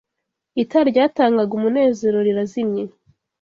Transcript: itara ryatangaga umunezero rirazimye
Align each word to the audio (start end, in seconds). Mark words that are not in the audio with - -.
itara 0.63 0.87
ryatangaga 0.91 1.51
umunezero 1.59 2.17
rirazimye 2.27 2.83